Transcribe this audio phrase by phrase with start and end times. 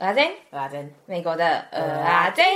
[0.00, 2.46] 蚵仔煎，蚵仔煎，美国的蚵仔煎。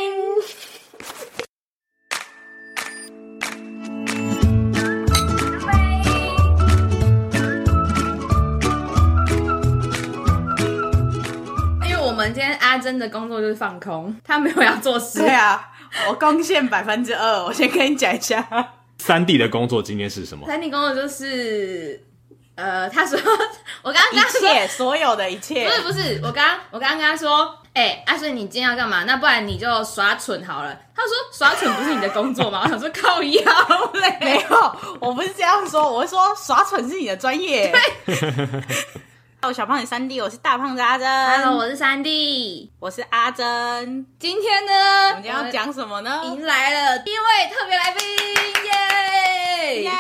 [11.87, 15.19] 因为我们今天阿珍的工作就是放空，她没有要做事。
[15.19, 15.71] 对啊，
[16.09, 17.45] 我贡献百分之二。
[17.45, 20.47] 我先跟你讲一下，三弟的工作今天是什么？
[20.47, 22.03] 三弟工作就是。
[22.57, 23.19] 呃，他说，
[23.83, 29.03] 我刚刚跟他说，一切所有的一切，不是不是，我刚我刚刚跟他说，哎、欸，阿、啊、顺，你今天要干嘛？
[29.05, 30.73] 那不然你就耍蠢好了。
[30.95, 32.61] 他说耍蠢不是你的工作吗？
[32.63, 33.43] 我想说靠腰
[33.95, 37.73] 嘞，没有，我不是这样说，我是说耍蠢是你的专业。
[37.73, 37.81] 对，
[39.43, 41.09] 我 小胖子三弟，我是大胖子阿珍。
[41.09, 44.07] Hello，我是三弟，我是阿珍。
[44.21, 46.23] 今天呢，我们今天要讲什么呢？
[46.25, 48.07] 迎来了第一位特别来宾，
[48.65, 49.91] 耶耶！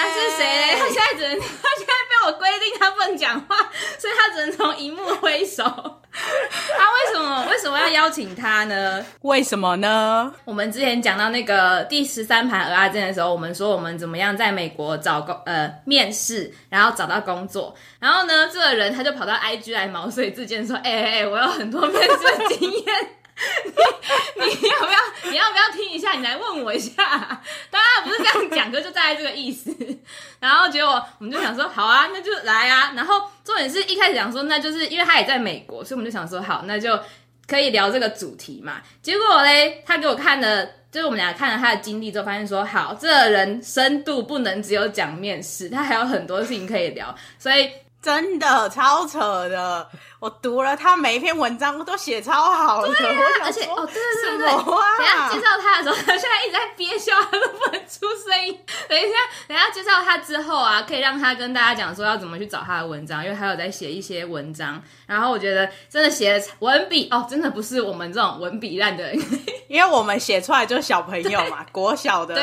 [0.00, 0.76] 他是谁嘞？
[0.78, 1.38] 他现在只能。
[1.38, 3.56] 他现在被我规定他不能讲话，
[3.98, 5.62] 所以他只能从荧幕挥手。
[5.62, 5.70] 他
[6.92, 9.04] 为什么为什么要邀请他呢？
[9.22, 10.32] 为什么呢？
[10.44, 17.74] 我们之前讲到那个第十三盘鹅阿珍的时候，我们说我们怎么样在美国找工呃面试，然后找到工作。
[18.00, 22.84] 然后呢，这个人他就跑到 IG 来毛遂自荐说：“哎哎哎，我有很多面试的经验。”
[24.36, 26.12] 你你要不要你要不要听一下？
[26.12, 26.94] 你来问我一下，
[27.70, 29.74] 当然不是这样讲，可就大概这个意思。
[30.40, 32.92] 然后结果我们就想说，好啊，那就来啊。
[32.94, 36.98] 然后重点是一开始讲说，那就是因为他也在美国，所以我们就想说，好，那就
[37.46, 38.80] 可以聊这个主题嘛。
[39.02, 47.70] 结果嘞，他给我看了，就是我们俩看了他的经历之后，发现说，好，这人深度不能只有讲面试，他还有很多事情可以聊，所以
[48.02, 49.88] 真的超扯的。
[50.20, 52.94] 我读了他每一篇文章，都写超好的。
[52.94, 54.62] 对啊，而且哦，对对对对，啊、
[54.98, 58.58] 等一下介绍他的时候，他现在一直在憋笑，他都不能出声音。
[58.86, 59.08] 等一下，
[59.48, 64.78] 等一下介绍他之后啊，可以让他跟大家讲说要怎么去找他的文章，因为他有在写一些文章。
[65.06, 69.18] 然后我觉得真的写的文笔哦，真的不是我们这种文笔烂的人，
[69.68, 72.34] 因为我们写出来就是小朋友嘛， 国小的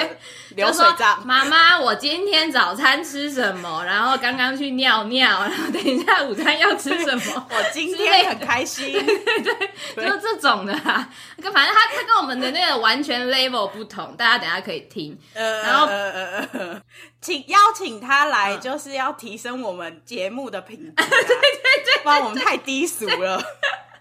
[0.55, 1.21] 流水账。
[1.25, 3.85] 妈妈，我今天早餐吃什么？
[3.85, 7.47] 然后刚刚去尿尿，等一下午餐要吃什么？
[7.51, 9.53] 我今天很开心，对对对，
[9.95, 11.09] 对就是这种的啊。
[11.41, 15.17] 反正他他跟我们的那个完全 level 不同，大家等下可以听。
[15.33, 16.81] 呃，然后呃呃呃，
[17.21, 23.41] 请邀请他来，就是要提升我们节目的品 对对对，不然我们太低俗了。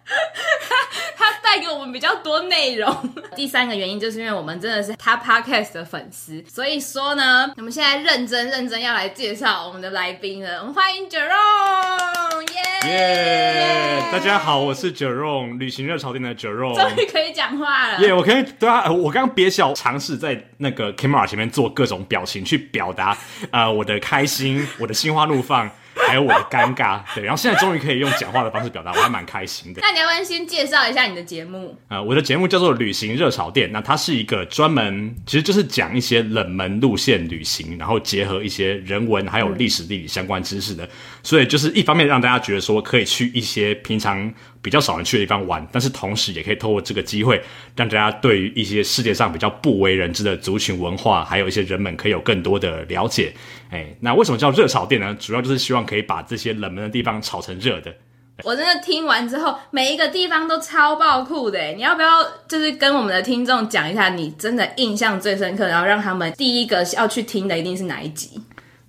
[1.16, 2.94] 他带给我们比较多内容。
[3.34, 10.60] 第三个原因就是因为我们真的是他 podcast 的粉丝，所以说呢，我们现在认真认真要来介绍我们的来宾了。
[10.60, 14.02] 我们欢迎 Jerome，耶耶！
[14.12, 17.98] 大家好，我是 Jerome，旅行热潮店的 Jerome，终于可以讲话了。
[18.00, 18.12] 耶！
[18.14, 23.16] 我可以对啊，我刚刚憋笑，尝试在那个 camera 前面做各种表情去表达
[23.50, 25.70] 呃我的开心，我的心花怒放。
[26.06, 29.80] 还有我的尴尬， 对，然后现在终于可以用讲话的方式表达，我还蛮开心的。
[29.82, 31.76] 那你要不要先介绍一下你的节目？
[31.88, 40.88] 呃，我的节目叫做《旅行热炒店》，那它是一个专门，其实就是讲一些冷门路线旅行，然后结合一些人文还有历史地理相关知识的，
[41.22, 44.32] 所以就是一方面让大家觉得说可以去一些平常
[44.66, 47.40] 比较少人去的地方玩，但是同时也可以透过这个机会，
[47.76, 53.32] 让大家对于一些世界上比较不为人知的族群文化，还有一些人们可以有更多的了解。
[53.70, 55.16] 哎，那为什么叫热炒店呢？
[55.20, 57.94] 主要就是希望可以把这些冷门的地方炒成热的。
[58.42, 61.58] 我真的听完之后，每一个地方都超爆酷的。
[61.68, 68.40] 你要不要就是跟我们的听众讲一下，你真的印象最深刻，然后让他们第一个要去听的一定是哪一集？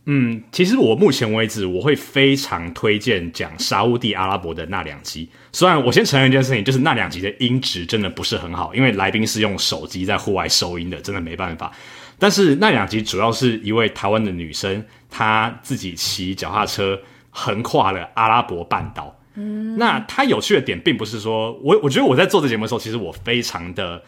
[0.09, 5.27] 嗯，其实我目前为止，我会非常推荐讲沙乌地阿拉伯的那两集。
[5.51, 11.73] 虽然我先承认一件事情，就是那两集的音质真的不是很好，因为来宾是用手机在户外收音的，真的没办法。
[12.17, 16.97] 但是那两集主要是一位台湾的女生，她自己骑脚踏车
[17.29, 19.13] 横跨了阿拉伯半岛。
[19.35, 24.01] 嗯，那她有趣的点，并不是说我，我觉得我在做这节目的时候，其实我非常的。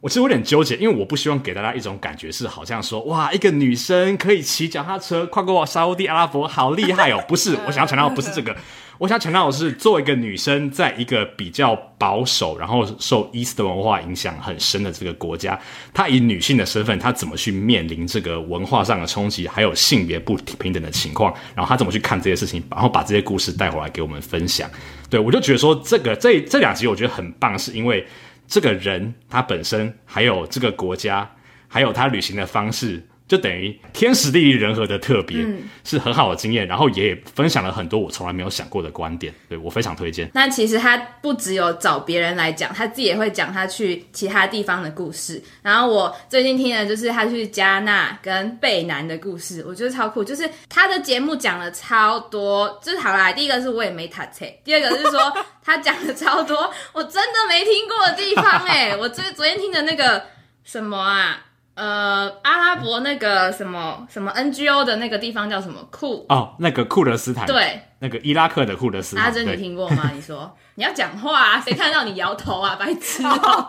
[0.00, 7.20] 我其实有点纠结，因为我不希望给大家一种感觉是好像说，哇，一个女生可以骑脚踏车跨过沙乌地阿拉伯，好厉害哦！
[7.26, 8.56] 不是，我想要强调的不是这个，
[8.98, 15.58] 我想要强调的是，作为一个女生，在一个比较保守，然后受伊斯兰文化影响很深的这个国家，
[15.92, 24.70] 她以女性的身份，她怎么去面临这个文化上的冲击，还有性别不平等的情况，然后她怎么去看这些事情，然后把这些故事带回来给我们分享。
[25.10, 28.06] 对，我就觉得说，这个这这两集我觉得很棒，是因为。
[28.48, 31.30] 这个人他本身，还有这个国家，
[31.68, 36.66] 还有他旅行的方式，就等于天时地利人和的特别，嗯是很好的经验。
[36.66, 40.30] 然后也分享了很多我从来没有想过的观点，对，我非常推荐。
[40.32, 45.42] 那其实他不只有找别人来讲，他自己也会讲他去其他地方的故事。
[45.62, 50.24] 然后我最近听的就是他去加纳跟贝南的故事，我觉得超酷。
[50.24, 55.20] 就是他的节目讲了超多，就是好啦，第一个是我也没塔车，第二个是说
[55.62, 60.22] 他讲了超多我真的没听过的地方哎，我最昨天听的那个
[60.64, 61.44] 什么啊？
[61.78, 66.26] 呃，阿拉伯那个什么什么 NGO 的那个地方叫什么库？
[66.28, 69.26] 哦，那个库德斯坦，对，那个伊拉克的库德斯坦。
[69.26, 70.10] 阿珍，你听过吗？
[70.12, 73.68] 你说你要讲话啊，谁看到你摇头啊，白痴哦、 哦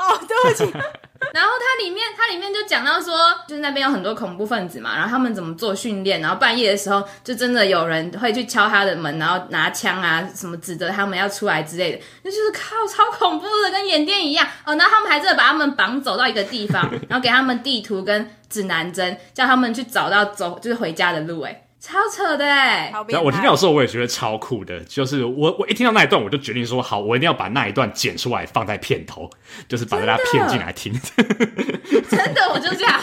[0.00, 0.64] 哦，对不起。
[1.32, 14.74] 然后它里面，它里面就讲到说，就是那边有很多恐怖分子嘛，然后他们怎么做训练，然后半夜的时候，就真的有人会去敲他的门，然后拿枪啊什么指着他们要出来之类的，那就是靠超恐怖的，跟演电影一样哦。
[14.74, 21.60] 然后他们还真的把他们绑走到一个地方，然后给他们地图跟指南针，叫他们去找到走就是回家的路，哎。
[21.84, 22.90] 超扯的哎！
[23.08, 24.80] 然后我听到的时候，我也觉得超酷的。
[24.80, 29.28] 就是我我一听到那一段，我就决定说，好，我一定要把那一段剪出来放在片头，
[29.68, 30.90] 就是把大家骗进来听。
[32.08, 32.98] 真的，我就这样。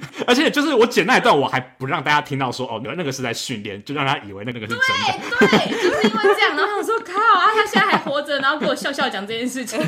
[0.26, 4.84] 而且就是我剪那一段，我还不让大家听到说，哦，那个是在训练，就让他以为那个是真的。
[5.40, 9.78] 对对，就是因为这样，然后我说靠啊，他现在还活着，然后给我笑笑讲这件事情。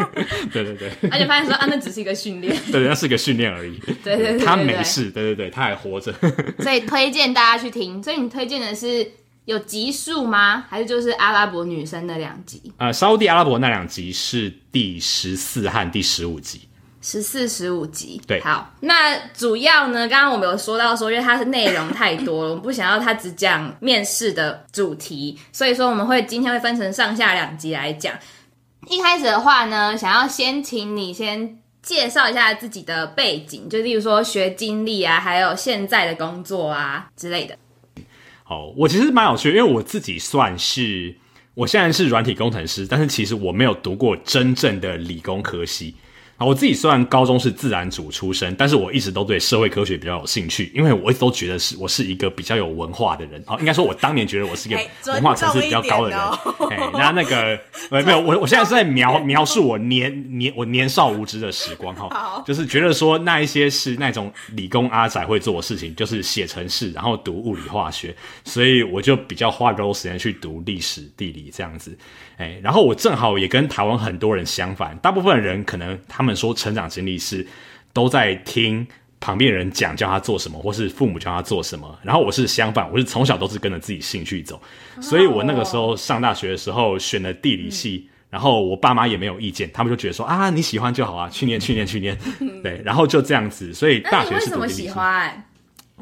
[0.52, 2.56] 对对对，而且发现说啊，那只是一个训练。
[2.70, 3.78] 对，那是一个训练而已。
[4.02, 5.10] 对对对，他没事。
[5.10, 6.12] 对对对，他还活着。
[6.60, 8.02] 所以推荐大家去听。
[8.02, 9.10] 所以你推荐的是
[9.44, 10.64] 有集数吗？
[10.68, 12.72] 还是就是阿拉伯女生的两集？
[12.78, 16.62] 呃，沙乌地阿拉伯那两集是第十四和第十五集。
[17.08, 18.74] 十四、十五集，对，好。
[18.80, 28.12] 那主要呢，刚刚我们有说到说，因为它是内容太多了，我们不想要它只讲面试的主题，所以说我们会今天会分成上下两集来讲。
[28.88, 37.56] 一开始的话呢，想要先请你先介绍一下自己的背景，就例如说学经历啊，还有现在的工作啊之类的。
[38.42, 41.14] 好，我其实蛮有趣的，因为我自己算是
[41.54, 45.94] 我现在是软体工程师，但是其实我没有读过真正的理工科系。
[46.36, 53.42] 啊，我自己虽然高中是自然组出身，但是我一直都对社会科学比较有兴趣，因为我一直都觉得是我是一个比较有文化的人。
[53.46, 54.78] 哦，应该说，我当年觉得我是一个
[55.12, 56.18] 文化层次比较高的人。
[56.70, 57.58] 哎、哦，那那个
[57.90, 71.96] 没有，我我现在是在描描述我年年我年少无知的时光哈，就是觉得说那一些是那种理工阿仔会做的事情，就是写程式，然后读物理化学，所以我就比较花更多时间去读历史地理这样子。
[72.36, 77.46] 哎，然后我正好也跟台湾很多人相反，大部分人可能他们说成长经历是
[77.92, 78.86] 都在听
[79.20, 81.98] 旁边人讲叫他做什么，或是父母叫他做什么。
[82.02, 84.60] 然后我是相反，我是从小都是跟着自己兴趣走，
[85.00, 92.16] 所以我那个时候上大学的时候选了地理系，然后我爸妈也没有意见，他们就觉得说啊，你喜欢就好啊，去年去年去年，
[92.62, 94.82] 对，然后就这样子，所以大学是读地理系。
[94.82, 95.45] 为什么喜欢？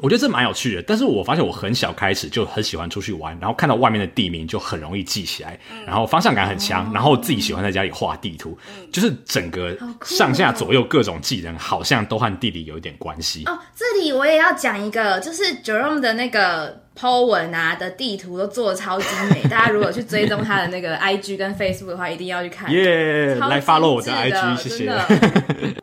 [0.01, 8.57] 我觉得这蛮有趣的，但是我发现我很小开始就很喜欢出去玩，然后看到外面的地名就很容易记起来，然后方向感很强，然后自己喜欢在家里画地图，
[8.91, 13.43] 就是整个上下左右各种技能好像都和地理有一点关系。
[13.45, 22.71] 哦，这里我也要讲一个，就是 Jerome 的那个 po 文啊的地图都做的超精美， 大家如果去追踪他的那个 IG 跟 Facebook 的话，一定要去看。
[22.71, 24.91] 耶，来 follow 我的 IG，谢谢。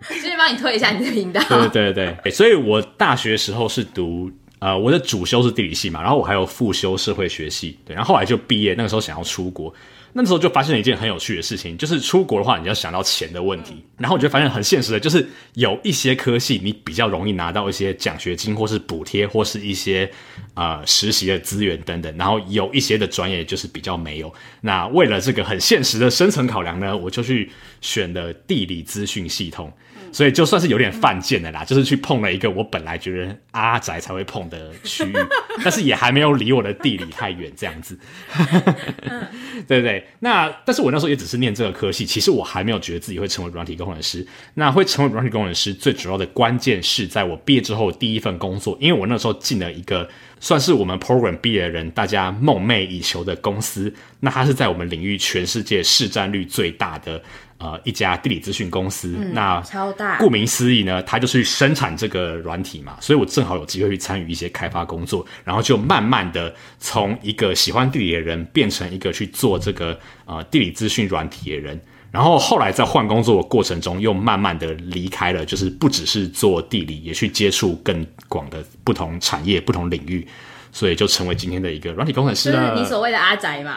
[0.09, 1.41] 继续 帮你推一下你的频道。
[1.49, 9.73] 对对对对，所以我大学时候是读呃，我的主修是地理系嘛，然后我还有副修社会学系，对，然后后来就毕业，那个时候想要出国。
[10.14, 13.82] 那时候就发现了一件很有趣的事情，就是出国的话，你要想到钱的问题。
[13.97, 20.11] 然后我就发现很现实的，就是有一些科系你比较容易拿到一些奖学金，或是补贴，或是一些
[20.55, 22.14] 呃实习的资源等等。
[22.17, 24.32] 然后有一些的专业就是比较没有。
[24.61, 27.50] 那为了这个很现实的深层考量呢，我就去
[27.81, 29.73] 选了地理资讯系统。
[30.12, 35.12] 所以就算是有点犯贱的啦，就是去碰了一个我本来觉得阿宅才会碰的区域，
[35.64, 37.99] 但是也还没有离我的地理太远，这样子。
[39.66, 40.07] 对不对？
[40.21, 44.26] 那但是我那时候也只是念这个科系，其实我还没有觉得自己会成为软体工程师。
[44.54, 50.09] 那会成为软体工程师最主要的关键是在我毕业之后第一份工作，因为我那时候进了一个
[50.42, 57.22] 算是我们 program 毕业的人大家梦寐以求的公司，那它是在我们领域全世界市占率最大的。
[57.58, 60.18] 呃，一家地理资讯公司，嗯、那超大。
[60.18, 71.80] 顾名思义呢，它就是生产这个软体嘛，所以我正好有机会去参与一些开发工作，然后就慢慢的从一个喜欢地理的人变成一个去做这个呃地理资讯软体的人，
[72.12, 80.25] 然后后来在换工作的过程中，又慢慢的离开了，就是不只是做地理，也去接触更广的不同产业、不同领域，
[80.71, 82.71] 所以就成为今天的一个软体工程师了。
[82.71, 83.73] 就是你所谓的阿宅嘛？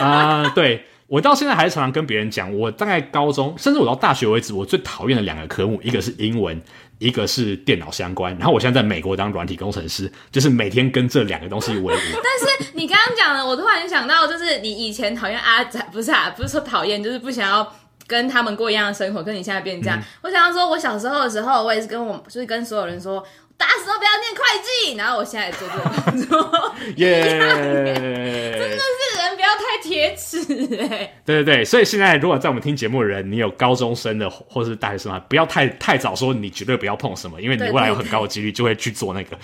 [0.00, 0.86] 啊、呃，对。
[1.06, 6.60] 我到现在还是常常跟别人讲，我大概高中，甚至我到大学为止，我最讨厌的两个科目，一个是英文，
[6.98, 8.34] 一个是电脑相关。
[8.38, 11.98] 然后我现在在美国当软体工程师，就是每天跟这两个东西为伍。
[12.14, 17.70] 但是你刚刚讲的，我突然想到，就是你以前讨厌阿仔，不是啊，不是说讨厌，就是不想要
[18.06, 19.98] 跟他们过一样的生活，跟你现在变这样。
[19.98, 23.22] 嗯、我想要说，我小时候的时候，我也是跟我，就是跟所有人说。
[23.56, 30.38] 打死都不要念会计，然后我现在做这个工作， 耶 真的是人不要太铁齿
[30.88, 31.14] 哎。
[31.24, 39.36] 对对对，所以现在如果在我们听节目的人，你有高中生的或是大学生啊，不要太太早说你绝对不要碰什么，因为你未来有很高的几率就会去做那个。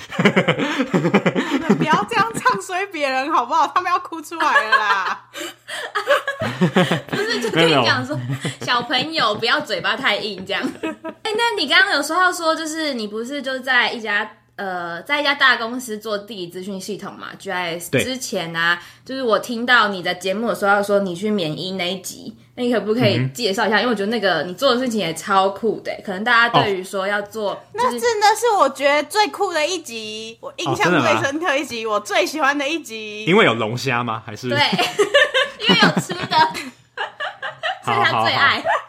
[1.78, 3.70] 不要这样唱衰别人好不好？
[3.74, 5.24] 他们要哭出来了啦。
[7.08, 8.18] 不是，就跟你讲说，
[8.60, 10.62] 小朋友不要嘴巴太硬这样。
[11.22, 23.78] 哎，那你刚刚有说到说，就是你不是就在一家呃，在一家大公司做地理资讯系统嘛？GIS 之前啊，就是我听到你的节目有说到说你去缅因那一集，那你可不可以介绍一下？
[23.78, 33.25] 嗯、因为我觉得那个你做的事情也超酷的，可能大家对于说要做，就是，那真的是我觉得最酷的一集，我印象最深刻一集，哦、我最喜欢的一集。
[33.25, 34.23] 因为有龙虾吗？
[34.26, 34.59] 还是对，
[35.69, 36.37] 因为有吃的，
[37.83, 38.59] 是他最爱。
[38.59, 38.79] 好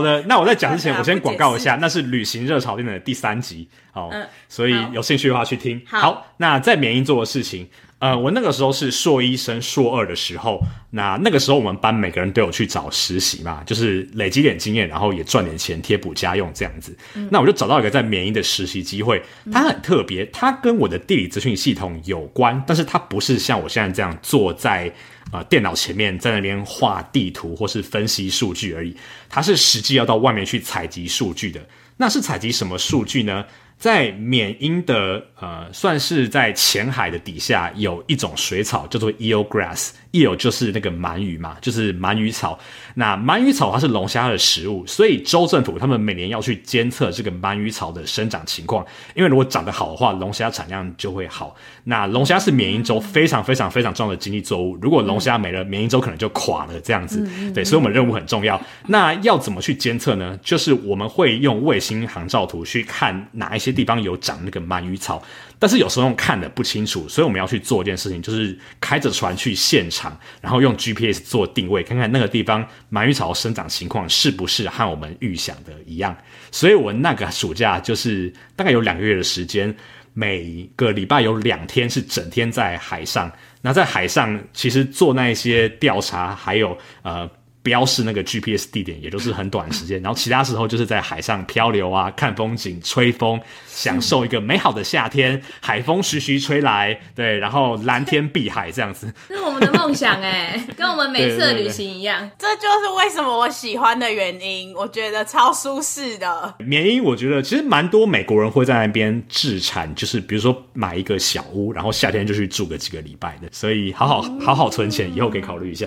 [0.00, 5.80] 的，那我在讲之前，我先广告一下，那是旅行热潮店的第三集，好，嗯、所以有兴趣的话去听。
[5.84, 7.68] 好，好，那在缅因做的事情，
[7.98, 16.96] 呃，我那个时候是硕一升硕二的时候，那那个时候我们班每个人都有去找实习嘛，就是累积点经验，然后也赚点钱贴补家用这样子。
[17.14, 19.22] 嗯、那我就找到一个在缅因的实习机会，
[19.52, 24.92] 它很特别，它跟我的地理资讯系统有关，但是它不是像我现在这样坐在。
[25.32, 28.94] 啊、电脑前面在那边画地图或是分析数据而已，
[29.28, 31.66] 它是实际要到外面去采集数据的。
[31.96, 33.44] 那是采集什么数据呢？
[33.82, 39.90] 在缅因的呃，算是在浅海的底下有一种水草叫做 eelgrass。
[40.12, 42.56] eel 就是那个鳗鱼嘛，就是鳗鱼草。
[42.94, 48.86] 那鳗鱼草它是龙虾的食物，所以州政府他们每年要去监测这个鳗鱼草的生长情况，
[49.16, 51.56] 因为如果长得好的话，龙虾产量就会好。
[51.84, 56.78] 那龙虾是缅因州非常非常非常重要的经济作物，如果龙虾没了，缅因州可能就垮了。
[56.82, 58.60] 这样子，对，所以我们任务很重要。
[58.88, 60.38] 那要怎么去监测呢？
[60.42, 65.22] 就是我们会用卫星航照图去看哪一些地方有长那个鳗鱼草。
[65.58, 76.16] 但是有时候看得不清楚，所以我们要去做一件事情，就是开着船去现场，然后用 GPS 做定位，看看那个地方鳗鱼草生长情况是不是和我们预想的一样。
[76.50, 79.72] 所以我那个暑假就是大概有两个月的时间，
[80.14, 83.30] 每个礼拜有两天是整天在海上。
[83.60, 87.30] 那在海上其实做那些调查，还有呃。
[87.62, 106.54] 标示那个 GPS 地点，也都是很短时间， 然后其他时候就是在海上漂流啊，看风景、吹风，享受一个美好的夏天，海风徐徐吹来，对，然后蓝天碧海这样子， 这是我们的梦想哎， 跟我们每次的旅行一样，这就是为什么我喜欢的原因，我觉得超舒适的。
[106.58, 115.86] 缅因我觉得其实蛮多美国人会在那边置产，就是比如说买一个小屋，然后夏天就去住个几个礼拜的，所以好好好好存钱，以后可以考虑一下。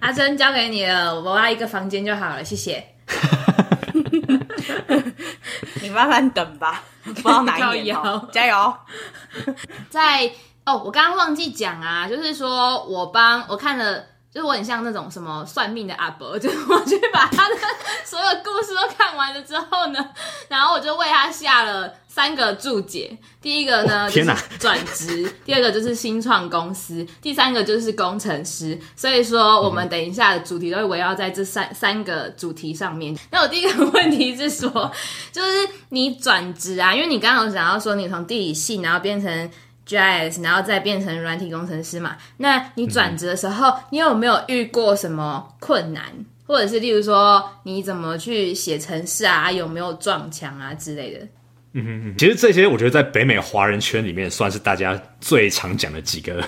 [0.00, 0.87] 阿珍交给你。
[0.92, 2.84] 我要一个房间就好了，谢谢。
[5.82, 8.76] 你慢慢等吧，不知道哪一年哦， 加油！
[9.90, 10.30] 在
[10.64, 14.04] 哦，我刚刚忘记讲啊，就是说我帮我看了。
[14.32, 17.56] 就是我很像那种什么算命的阿伯， 就是我去把他的
[18.04, 20.10] 所有故事都看完了之后呢，
[20.48, 23.16] 然后我就为他下了三个注解。
[23.40, 28.78] 第一个呢，就是转职； 第二个就是新创公司；第三个就是工程师。
[28.94, 33.16] 所以说，我们等一下的主题都会围绕在这三三个主题上面。
[33.30, 34.92] 那我第一个问题是说，
[35.32, 39.50] 就是你转职啊，因为你刚刚有讲到说你从地理系然后变成。
[39.88, 42.16] GIS，然后再变成软体工程师嘛？
[42.36, 46.04] 那你转职的时候，嗯、你有没有遇过什么困难，
[46.46, 49.50] 或者是例如说你怎么去写程式啊？
[49.50, 51.26] 有没有撞墙啊之类的？
[51.72, 56.42] 嗯哼哼，其实这些我觉得在北美华人圈里面算是大家最常讲的几个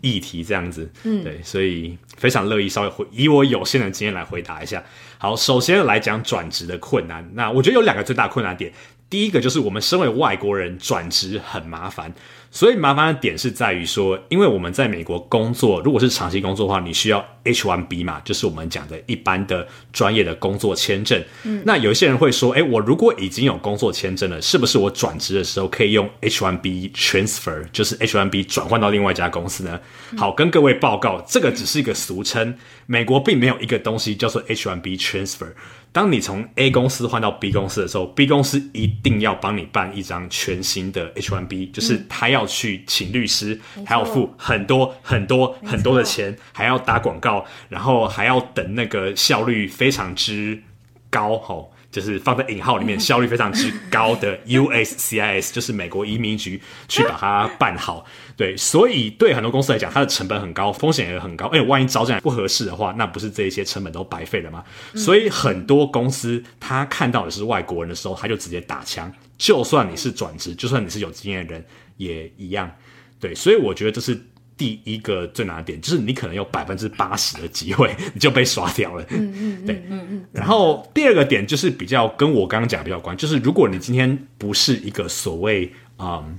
[0.00, 0.90] 议题，这样子。
[1.04, 4.82] 嗯，对，所以非常乐意稍微回以我有限的经验来回答一下。
[5.18, 8.72] 好，首先来讲转职的困难，那我觉得有两个最大困难点。
[9.08, 12.12] 第一个就是我们身为外国人转职很麻烦。
[12.50, 21.22] 所以麻烦的点是在于说，因为我们在美国工作，如果是长期工作的话，你需要 H1B 嘛，就是我们讲的一般的专业的工作签证。
[21.44, 29.78] 嗯，那有一些人会说，诶，我如果已经有工作签证了，是不是我转职的时候可以用 H1B transfer，就是 H1B 转换到另外一家公司呢？
[30.16, 35.52] 好，跟各位报告，这个只是一个俗称，美国并没有一个东西叫做 H1B transfer。
[35.96, 42.44] 当你从 A 公司换到 B 公司的时候，B 公司一定要帮你办一张全新的 H1B，就是他要。
[42.46, 50.62] 去请律师，还要付很多很多很多的钱，还要打广告，然后还要等那个效率非常之
[51.10, 51.72] 高吼。
[51.96, 58.04] 就是放在引号里面， 效率非常之高的 USCIS，就是美国移民局去把它办好。
[58.36, 61.46] 对，所以对很多公司来讲，它的成本很高，风险也很高。
[61.46, 64.62] 哎，万一招进来不合适的话，那不是这一些成本都白费了吗？
[64.94, 69.10] 所以很多公司他看到的是外国人的时候，他就直接打枪。
[69.38, 71.64] 就算你是转职，就算你是有经验的人，
[71.96, 72.70] 也一样。
[73.18, 74.20] 对，所以我觉得这是。
[74.56, 80.24] 第一个最难的点就是你可能有百分之八十的机会你就被刷掉了，嗯嗯，对，嗯嗯。
[80.32, 86.38] 然后第二个点就是比较跟我刚刚讲比较关，就是如果你今天不是一个所谓嗯。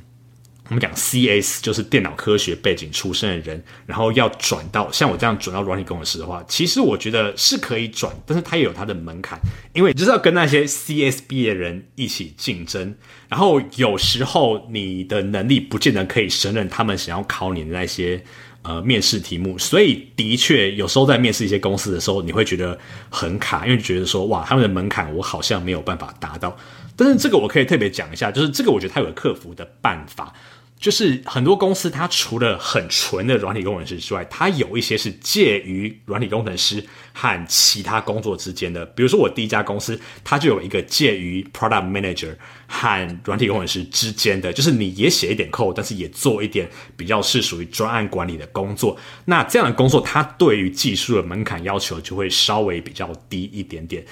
[0.70, 9.40] 我们讲 CS 就是电脑科学背景出身的人，然后要转到像我这样转到软体工程师的话，其实我觉得是可以转，但是它也有它的门槛，
[9.74, 12.94] 因为就是要跟那些 CS 毕业的人一起竞争，
[13.30, 18.22] 然后有时候你的能力不见得可以胜任他们想要考你的那些
[18.64, 22.78] 呃面试题目，所以的确有时候在面试一些公司的时候，你会觉得
[23.10, 26.58] 很卡，因为觉得说哇，他们的门槛我好像没有办法达到，
[26.98, 30.34] 但是这个我可以特别讲一下，就是这个我觉得它有个克服的办法。
[30.80, 38.86] 就是很多公司，它除了很纯的软体工程师之外，它有一些是介于软体工程师和其他工作之间的。
[38.86, 42.36] 比如说，我第一家公司，它就有一个介于 Product Manager
[42.68, 48.96] 和软体工程师之间的，就是你也写一点 code，但是也做一点比较是属于专案管理的工作。
[49.26, 54.06] 那这样的工作，它对于技术的门槛要求就会稍微比较低一点点。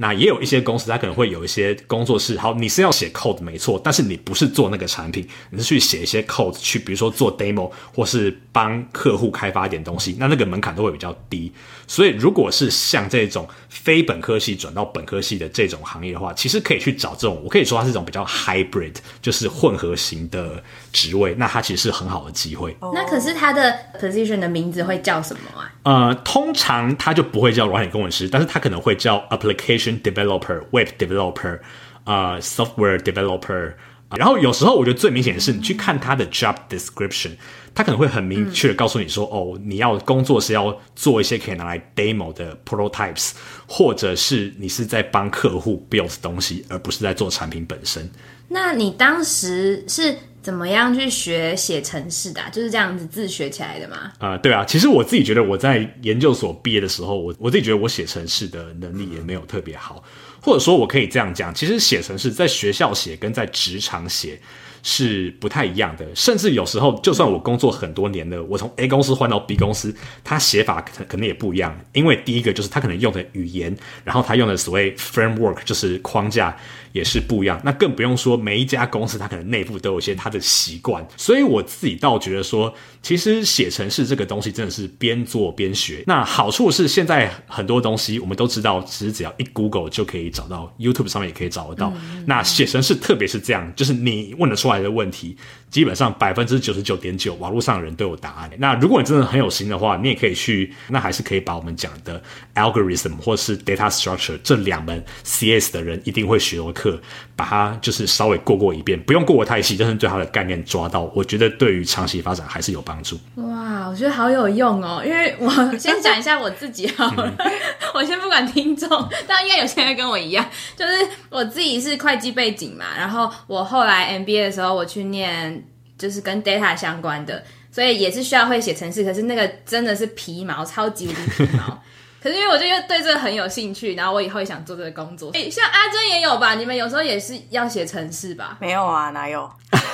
[0.00, 2.38] 那也有一些公司，它可能会有一些工作室。
[2.38, 11.52] 好，你是要写 code 没错，但是你不是做那个产品，你是去写一些 code，去比如说做 demo，或是帮客户开发一点东西，那那个门槛都会比较低。
[11.88, 20.62] 所以，如果是像这种非本科系转到本科系的这种行业的话，其实可以去找这种，我可以说它是一种比较 hybrid，就是混合型的
[20.92, 21.34] 职位。
[21.36, 22.76] 那它其实是很好的机会。
[22.94, 25.72] 那可是它的 position 的名字会叫什么啊？
[25.82, 31.58] 呃，通常它就不会叫软体工程师，但是它可能会叫 application developer、web developer、
[32.04, 33.74] 呃，software developer。
[34.16, 37.32] 然后有时候我觉得最明显的是，你去看他的 job description，
[37.74, 43.32] 他可能会很明确的告诉你说，哦，你要工作是要做一些可以拿来 demo 的 prototypes，
[43.66, 48.10] 或者是你是在帮客户 build 东西，而不是在做产品本身。
[48.48, 50.16] 那你当时是
[50.48, 52.48] 怎么样去学写程式的啊？
[52.48, 54.10] 就是这样子自学起来的吗？
[54.18, 60.02] 啊、对啊，其实我自己觉得我在研究所毕业的时候，我我自己觉得我写程式的能力也没有特别好，
[60.40, 64.40] 或者说我可以这样讲，其实写程式在学校写跟在职场写
[64.82, 69.94] 是不太一样的，甚至有时候就算我工作很多年了，我从 A 公司换到 B 公司，
[70.24, 76.56] 它写法可可能也不一样，因为第一个就是它可能用的语言，然后它用的所谓 framework 就是框架。
[76.98, 86.02] 也是不一样，那更不用说每一家公司，它可能内部都有一些它的习惯，所以我自己倒觉得说，其实写程式这个东西真的是边做边学。
[86.06, 91.92] 那好处是现在很多东西我们都知道，其实只要一 Google 就可以找到，YouTube 上面也可以找得到。
[91.94, 95.36] 嗯、那写程式特别是这样，就是你问得出来的问题，
[95.70, 98.50] 基本上百分之九十九点九网络上的人都有答案。
[98.58, 102.20] 那如果你真的很有心的话，你也可以去，那还是可以把我们讲的
[102.54, 106.87] algorithm 或是 data structure 这两门 CS 的人一定会学课，
[107.34, 113.18] 把它就是稍微过过一遍，不用过得太细，但是对它的概念抓到，我觉得对于长期发展还是有帮助。
[113.36, 115.02] 哇，我觉得好有用哦！
[115.04, 117.34] 因为我 先讲一下我自己好了，
[117.94, 118.88] 我先不管听众，
[119.26, 120.44] 但应该有些人跟我一样，
[120.76, 120.92] 就是
[121.30, 125.64] 我自己是会计背景嘛，然后我后来 MBA 的时候，我去念
[125.96, 131.80] 就是跟 data 相关的，所以也是需要会写程式，可是那个真的是皮毛，超级无敌皮毛。
[132.28, 135.30] 可是因为我就又对这个很有兴趣，然后我以后也想做这个工作。
[135.32, 136.54] 哎，像阿珍也有吧？
[136.56, 138.58] 你们有时候也是要写程式吧？
[138.60, 139.50] 没有啊，哪有？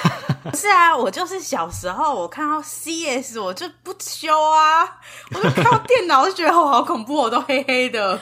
[0.53, 4.83] 是啊，我就是小时候我看到 CS 我就不修啊，
[5.33, 8.19] 我就看到电脑就觉得我好恐怖，我都黑黑的。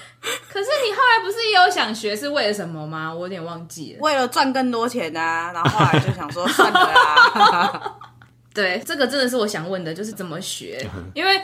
[0.52, 3.10] 可是你后来不是也有想学是为了什么吗？
[3.10, 3.98] 我有点忘记了。
[4.02, 7.96] 为了赚更多钱啊，然后后来就想说 算了啊。
[8.52, 11.40] 对，这个真的是我想问的，就是怎么学，因为。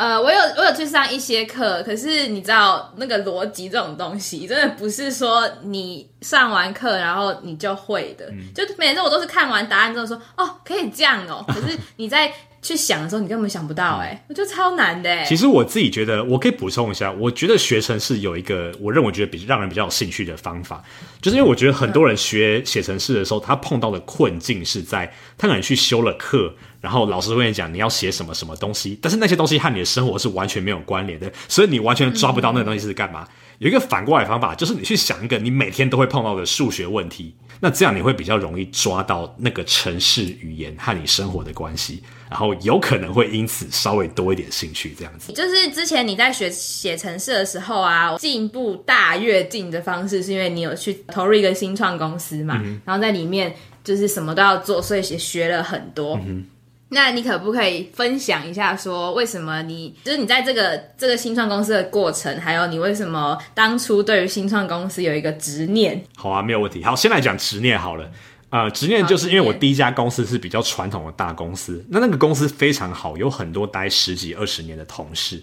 [0.00, 8.24] 呃，我有我有去上一些课，可是你知道那个逻辑这种东西，真的不是说你上完课然后你就会的。
[8.30, 11.44] 嗯、就每次我都是看完答案之后说，哦，可以这样哦。
[11.46, 15.24] 可是你在去想的时候，你根本想不到，哎，我觉得超难的。
[15.24, 20.82] 其实我自己觉得，我可以补充一下，我觉得学程式有一个我认为觉得比让人比较有兴趣的方法，
[21.22, 26.54] 就是因为我觉得很多人学写程式的时候，他碰到的困境是在他可能去修了课。
[26.80, 33.22] 然后老师会跟你讲你要写什么什么东西，但是那些东西和你的生活是完全没有关联的，所以你完全抓不到那个东西是干嘛。
[33.22, 44.94] 嗯、有一个反过来的方法，就是你去想一个你每天都会碰到的数学问题，那这样你会比较容易抓到那个城市语言和你生活的关系，然后有可能会因此稍微多一点兴趣。
[44.96, 56.18] 这样子，就是之前你在学写程式的时候啊，进步大跃进的方式，是因为你有去投入一个新创公司嘛，嗯、然后在里面就是什么都要做，所以学学了很多。
[56.24, 56.46] 嗯
[56.92, 66.04] 那你可不可以分享一下，说为什么你就是你在这个这个新创公司的过程，还有你为什么当初对于新创公司有一个执念？
[66.16, 66.82] 好啊，没有问题。
[66.82, 68.10] 好，先来讲执念好了。
[68.50, 75.42] 呃，执念就是因为我第一家公司是比较传统的大公司，那那个公司非常好，有很多待十几二十年的同事。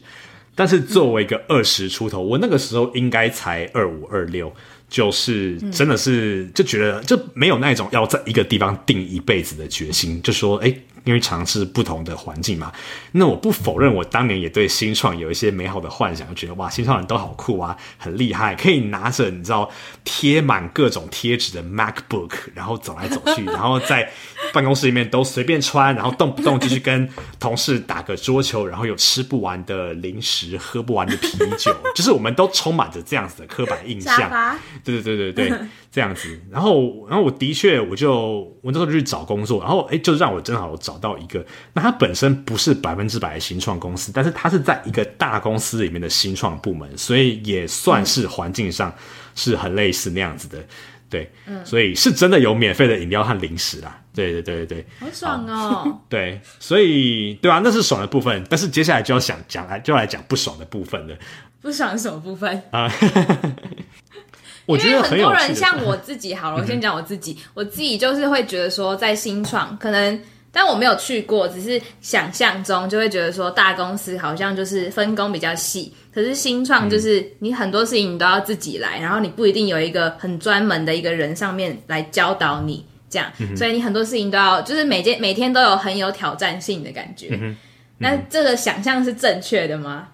[0.53, 4.53] 但是作为一个二十出头，我那个时候应该才二五二六。
[4.89, 10.73] 就是真的是就觉得就没有那种要在一个地方定一辈子的决心，就说哎，
[11.07, 12.71] 因为尝试不同的环境嘛。
[13.13, 19.69] 那我不否认，我当年也对新创有一些美好的幻想，觉得哇，新创人都好酷啊，很厉害，可以拿着你知道
[20.03, 24.11] 贴满各种贴纸的 MacBook，然后走来走去，然后在
[24.53, 34.57] 办公室里面都随便穿，然后动不动就去跟同事打个桌球，然后有吃不完的零食，喝不完的啤酒， 就是我们都充满着这样子的刻板印象。
[34.83, 35.59] 对对对对对，
[35.91, 36.39] 这样子。
[36.49, 41.45] 然后，然后我的确，我就我那时候就去找工作，然后哎，就让我正好找到一个。
[41.73, 48.93] 那它本身不是百分之百的新创公司，但是它是在一个大公司里面的新创部门，所以也算是环境上
[49.35, 50.57] 是很类似那样子的。
[51.09, 53.99] 对，嗯，所以是真的有免费的饮料和零食啦。
[54.13, 56.01] 对对对对对，好爽哦。
[56.09, 58.43] 对，所以对啊，那是爽的部分。
[58.49, 61.15] 但是接下来就要想讲来，就要来讲不爽的部分了。
[61.61, 62.91] 不爽什么部分啊？
[64.65, 67.37] 我觉得很多人像我自己，好了，我先讲我自己。
[67.53, 87.55] 我自己就是会觉得说，在新创可能，但我没有去过，只是想象中就会觉得说，大公司好像就是分工比较细，可是新创就是你很多事情你都要自己来，然后你不一定有一个很专门的一个人上面来教导你这样，所以你很多事情都要就是每天每天都有很有挑战性的感觉。
[87.99, 90.07] 那这个想象是正确的吗？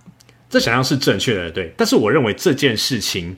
[0.49, 1.73] 这想象是正确的，对。
[1.77, 3.37] 但是我认为这件事情。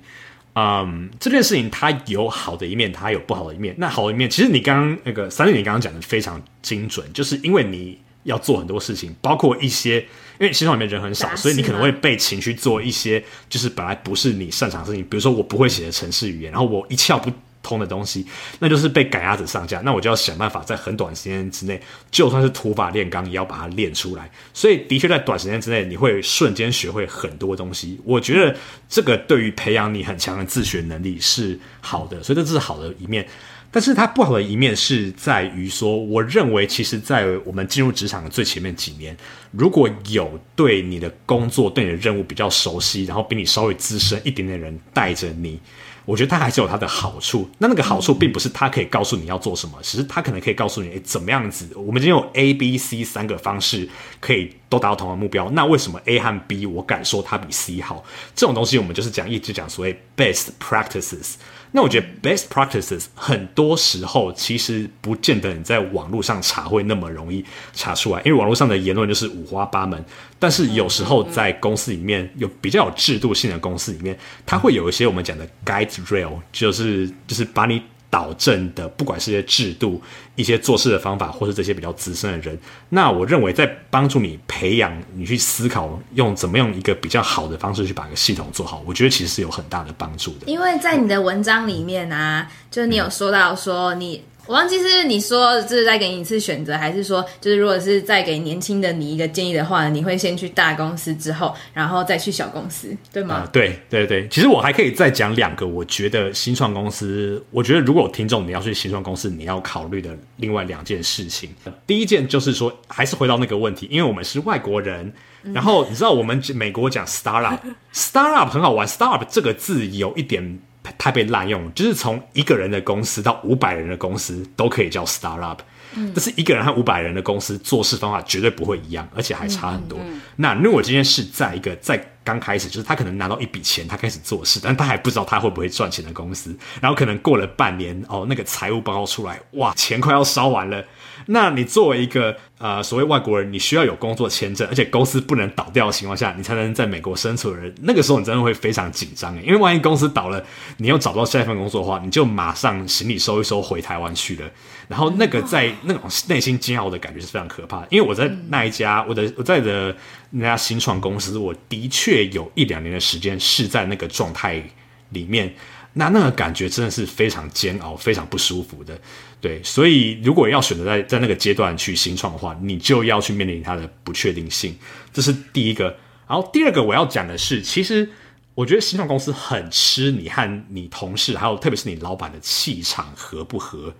[0.56, 3.76] 嗯，um, 这件事情它有好的一面，它有不好的一面。
[3.78, 10.04] 那好的一面，其实你刚刚那个三六，你刚刚讲的非常精准，就是因为你要做很多事情，包括一些，
[10.40, 15.04] 因为新创里面人很少，所以你可能会被请去做一些，就是本来不是你擅长的事情。
[15.04, 17.32] 比如说，我不会写的程式语言，然后我一窍不
[17.64, 18.26] 通的东西，
[18.60, 24.30] 那就是被赶鸭子上架，那我就要想办法在很短时间之内，就算是土法炼钢，也要把它练出来。
[24.54, 28.00] 所以，的确在短时间之内，你会瞬间学会很多东西。
[28.04, 28.56] 我觉得
[28.88, 33.28] 这个对于培养你很强的自学能力是好的，所以这是好的一面。
[33.76, 39.14] 但是它不好的一面是在于说，我认为其实，在我们进入职场的最前面几年，
[39.52, 45.60] 如果有对你的工作、对你的任务比较熟悉，然后比你稍微资深一点点的人带着你。
[46.06, 47.50] 我觉得它还是有它的好处。
[47.58, 51.68] 那那个好处并不是它可以告诉你要做什么，其实它可能可以告诉你，诶，怎么样子？
[51.76, 53.90] 我们今天有 A、B、C 三个方式
[54.22, 55.50] 可以都达到同样的目标。
[55.50, 58.06] 那为什么 A 和 B 我敢说它比 C 好？
[58.34, 61.34] 这种东西我们就是讲一直讲所谓 best practices。
[61.76, 70.02] 那我觉得 best practices 很多时候其实不见得你在网络上查会那么容易查出来，因为网络上的言论就是五花八门。
[70.40, 77.82] 但是有时候在公司里面有比较有制度性的公司里面，它会有一些我们讲的 guide rail，就是就是把你。
[78.16, 80.02] 导正的，不管是些制度、
[80.38, 90.46] 一些做事的方法，或是这些比较资深的人，那我认为在帮助你培养你去思考，用怎么样一个比较好的方式去把一个系统做好，我觉得其实是有很大的帮助的。
[90.46, 94.24] 因为在你的文章里面啊，就你有说到说你。
[94.48, 103.42] 我忘记是你说这是再给你一次选择，还是说就是如果是再给年轻的你一个建议的话，你会先去大公司之后，然后再去小公司，对吗？
[103.42, 111.50] 呃、对对对，其实我还可以再讲两个，我觉得新创公司，我觉得如果有听众你要去新创公司，你要考虑的另外两件事情。
[111.88, 115.12] 第一件就是说，还是回到那个问题，因为我们是外国人，
[115.54, 120.60] 然后你知道我们美国讲 startup，startup 很好玩，startup 这个字有一点。
[120.98, 125.58] 太被滥用，就是从一个人的公司到五百人的公司都可以叫 startup，
[125.96, 130.00] 嗯，但是一个人和五百人的公司做事方法绝对不会一样，而且还差很多。
[130.00, 140.84] 嗯嗯、那如果今天是在一个在刚开始，就是他可能拿到一笔钱，他开始做事，但他还不知道他会不会赚钱的公司，然后可能过了半年，哦，那个财务报告出来，哇，钱快要烧完了。
[141.28, 147.74] 那你作为一个呃，所谓外国人，你需要有工作签证，而且公司不能倒掉的情况下，你才能在美国生存。
[147.82, 150.44] 那个时候你真的会非常紧张，因为万一公司倒了，
[150.78, 154.50] 你又找不到下一份工作的话，你就马上行李收一收回台湾去了。
[154.88, 157.88] 然后那个在那种内心煎熬的感觉是非常可怕的。
[157.90, 159.96] 因为我在那一家，我的我在的
[160.30, 164.64] 那家新创公司，我的确有一两年的时间是在那个状态
[165.10, 165.54] 里面。
[165.98, 169.00] 那那个感觉真的是非常煎熬、非常不舒服的，
[169.40, 169.64] 对。
[169.64, 174.78] 所以如果要选择在在那个阶段去新创的话，你就要去面临它的不确定性，
[175.14, 175.86] 这是第一个。
[176.28, 178.10] 然后第二个我要讲的是，其实
[178.56, 183.94] 我觉得新创公司很吃你和你同事，还有特别是你老板的气场合不合。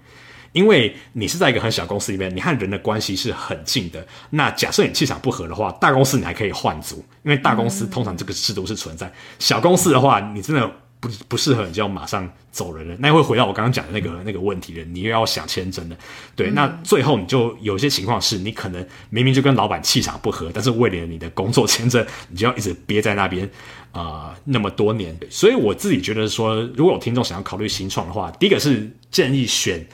[0.52, 4.06] 因为你是在一个很小公司里面，你和人的关系是很近的。
[4.32, 9.10] 那假设你气场不合的话，大公司你还可以换组，因为大公司通常这个制度是存在。
[9.40, 10.70] 小公司的话，你真的。
[11.08, 14.84] 不不适合你就要马上走人了，那会回到我刚刚讲的那个那个问题了。
[14.86, 15.96] 你又要想签证了，
[16.36, 23.46] 对，那最后你就有些情况是你可能明明就跟老板气场不合，但是为了你的工作签证，你就要一直憋在那边
[23.92, 25.16] 啊、呃、那么多年。
[25.30, 29.86] 所以我自己觉得说，如果有听众想要考虑新创的话，第一个是建议选。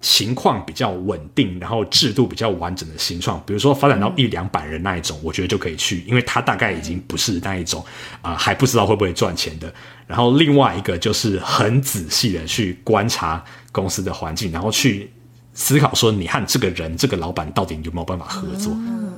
[0.00, 7.84] 情况比较稳定，然后制度比较完整的新创，比如说发展到一两百人那一种，我觉得就可以去，因为它大概已经不是那一种
[8.22, 9.72] 啊、还不知道会不会赚钱的。
[10.06, 15.10] 然后另外一个就是很仔细的去观察公司的环境，然后去
[15.52, 18.72] 思考说，你和这个人、这个老板到底有没有办法合作。
[18.74, 19.12] 嗯，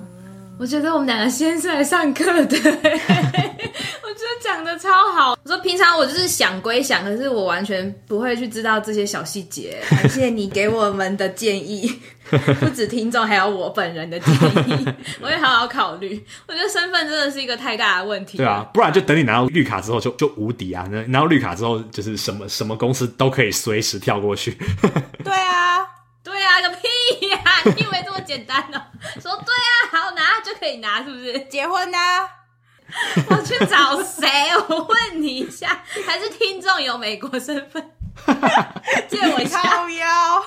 [0.63, 2.41] 我觉得我们两个先是来上课的。
[2.55, 2.55] 我
[4.15, 5.37] 觉得讲的超好。
[5.43, 9.77] 我说平常我就是想归想，可是我完全不会去知道这些小细节。
[9.91, 11.93] 感谢你给我们的建议，
[12.61, 14.33] 不止听众，还有我本人的建
[14.69, 14.87] 议，
[15.21, 16.25] 我会好好考虑。
[16.47, 18.39] 我觉得身份真的是一个太大的问题。
[18.39, 20.87] 对啊，不然就等你拿到绿卡之后就就无敌啊！
[21.09, 24.57] 拿到绿卡之后，就是什么什么公司都可以随时跳过去。
[25.25, 25.92] 对啊，对
[26.43, 27.51] 啊，个屁呀、啊！
[27.77, 29.21] 你以为这么简单呢、喔？
[29.21, 31.39] 说对啊，好拿就可以拿，是不是？
[31.51, 32.29] 结婚呢、啊？
[33.31, 34.29] 我去找谁？
[34.69, 37.91] 我问你一下，还是听众有美国身份？
[39.09, 39.63] 借我一下。
[39.63, 40.45] 靠腰，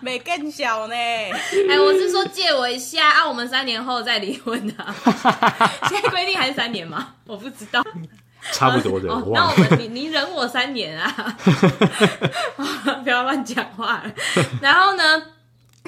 [0.00, 0.94] 美更小呢。
[0.94, 4.94] 哎，我是说借我一下啊，我们三年后再离婚啊。
[5.88, 7.14] 现在规定还是三年吗？
[7.24, 7.82] 我不知道。
[8.52, 9.08] 差不多的。
[9.10, 11.36] 哦、那我们你你忍我三年啊！
[13.04, 14.12] 不要乱讲话了。
[14.60, 15.22] 然后呢？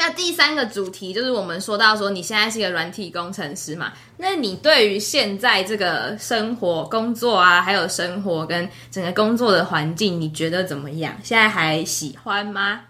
[0.01, 3.92] 那第三个主题就是我们说到说你现在是一个软体工程师嘛？
[4.18, 11.12] 那你对于现在这个生活、工作啊，还有生活跟整个工作的环境，你觉得怎么样？
[11.25, 12.83] 现在还喜欢吗？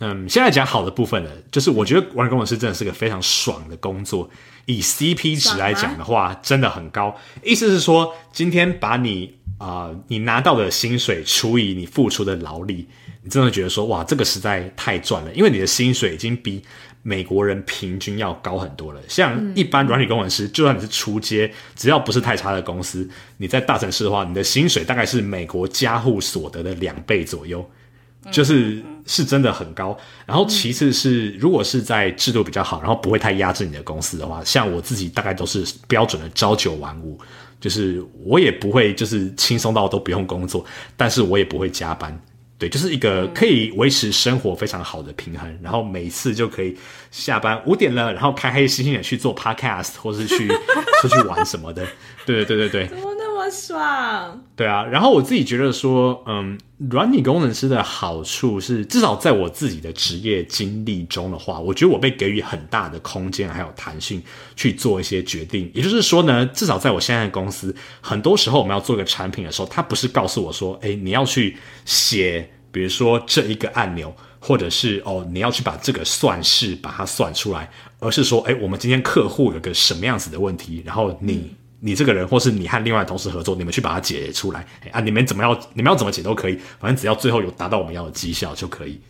[0.00, 4.28] 嗯，现在讲好的部分呢，就是我觉得软体工程师真的是个非常爽的工作。
[4.70, 7.16] 以 CP 值来讲的话，真的很高。
[7.42, 12.86] 意思是说，今天把你啊、呃，你拿到的薪水除以你付出的劳力。
[13.22, 16.62] 你真的觉得说哇，这个实在太赚了，因为你的薪水已经比
[17.02, 19.00] 美国人平均要高很多了。
[19.08, 23.06] 像一般软体工程师，就算你是初阶，只要不是太差的公司，
[23.36, 27.68] 你在大城市的话，你的薪水大概是美国家户所得的两倍左右，
[28.30, 29.96] 就是是真的很高。
[30.26, 37.18] 然后其次是，如果是在制度比较好，然后不会太压制你的公司的话，像我自己大概都是标准的朝九晚五，
[37.60, 40.64] 就是我也不会就是轻松到都不用工作，
[40.96, 42.18] 但是我也不会加班。
[42.58, 46.76] 对，就是一个可以维持生活非常好的平衡，然后每次就可以
[47.10, 50.46] 下班五点了，然后开开心心的去做 podcast，或是去
[51.00, 51.86] 出去玩什么的。
[52.26, 52.98] 对对对对对。
[53.50, 56.58] 爽，对啊，然后我自己觉得说，嗯，
[56.90, 64.22] 软体工程师的好处是，至少在我自己的职业经历中的话，我觉得我被给予很大的空间还有弹性
[64.54, 65.70] 去做一些决定。
[65.74, 81.54] 也就是说呢，至少在我现在的公司，很多时候我们要做一个产品的时候，他不是告诉我说，哎，你要去写，比如说这一个按钮，或者是哦，你要去把这个算式把它算出来，而是说，哎，我们今天客户有个什么样子的问题，然后你。
[81.80, 89.00] 你这个人，或是你和另外同事合作，你们去把它解出来，啊，你们怎么要，你们要怎么解都可以，反正只要最后有达到我们要的绩效就可以。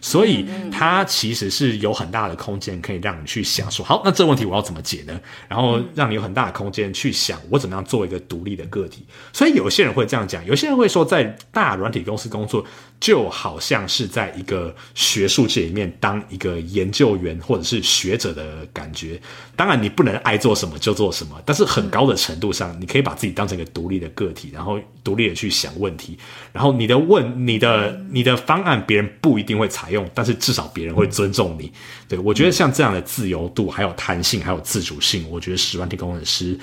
[0.00, 5.20] 所以它其实是有很大的空间可以让你去想说，好，那这个问题我要怎么解呢？
[5.48, 9.04] 然后让你有很大的空间去想，我怎么样做一个独立的个体。
[9.32, 12.64] 所以有些人会这样讲，有些人会说，在大软体公司工作
[13.00, 19.20] 就好像是在一个学术界里面当一个研究员或者是学者的感觉。
[19.56, 26.16] 当然，你不能爱做什么就做什么，但是很高的程度上，你可以把自己当成一个独立的个体，然后独立的去想问题。
[26.52, 29.87] 然后你的问，你的你的方案，别人不一定会采。
[29.90, 31.72] 用，但是至少别人会尊重你。
[32.08, 36.58] 对，我觉得像这样的自由度、还有弹性、还有自主性，我觉得是软体工程师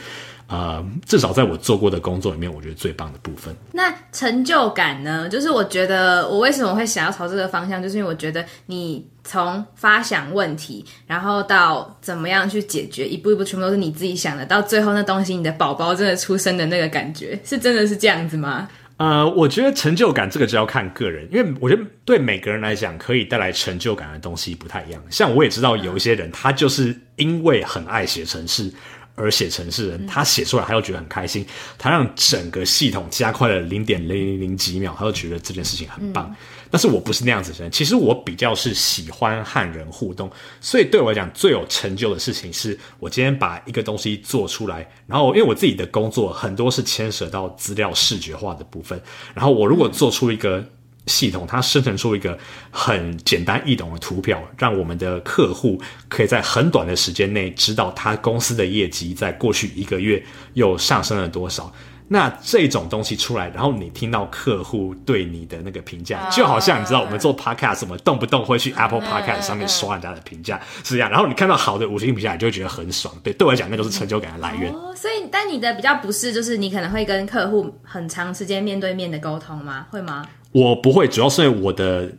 [0.47, 3.55] 呃，至少在我做过的工作里面，我觉得最棒的部分。
[3.71, 5.27] 那成就感呢？
[5.27, 18.69] 就是我觉得我为什么会想要朝这个方向，就是因为我觉得你从发想问题，然后到怎么样去解决，一步一步全部都是你自己想的，到最后那东西，你的宝宝真的出生的那个感觉，是真的是这样子吗？
[18.97, 25.03] 呃，我觉得成就感这个就要看个人，因为我觉得对每个人来讲，可以带来成就感的东西不太一样。
[25.10, 28.71] 像我也知道有一些人，他就是因为很爱写程式。
[29.17, 31.45] 而写程式人，他写出来，他又觉得很开心，
[31.77, 36.36] 他让整个系统加快了零点零零零几秒，他又觉得这件事情很棒。
[36.75, 49.01] 但是我不是那样子的人，其实我比较是喜欢和人互动，所以对我来讲，最有成就的事情是我今天把一个东西做出来，然后因为我自己的工作很多是牵涉到资料视觉化的部分，
[49.33, 50.61] 然后我如果做出一个。
[51.07, 52.35] 系统它生成出一个
[52.71, 61.71] 很简单易懂的图表，让我们的客户可以在很短的时间内知道他公司的业绩在过去一个月又上升了多少。
[62.07, 71.09] 那这种东西出来，然后你听到客户对你的那个评价，就好像你知道我们做 podcast，我们动不动会去 Apple Podcast 上面刷人家的评价，是这样。
[71.09, 73.13] 然后你看到好的五星评价，你就会觉得很爽。
[73.23, 74.71] 对，对我来讲，那就是成就感的来源。
[74.71, 79.87] 哦，所以，但你的比较不是，就是你可能会跟客户很长时间面对面的沟通吗？
[79.89, 80.25] 会吗？
[80.51, 82.09] 我不会，主要是因为我的